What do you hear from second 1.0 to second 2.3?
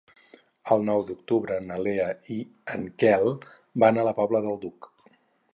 d'octubre na Lea